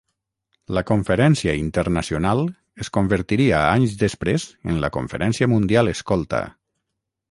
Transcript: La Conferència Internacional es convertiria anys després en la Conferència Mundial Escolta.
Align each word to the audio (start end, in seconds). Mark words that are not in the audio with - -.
La 0.77 0.81
Conferència 0.91 1.53
Internacional 1.65 2.43
es 2.85 2.91
convertiria 2.99 3.63
anys 3.77 3.97
després 4.03 4.51
en 4.73 4.85
la 4.87 4.95
Conferència 5.01 5.55
Mundial 5.57 5.99
Escolta. 5.99 6.47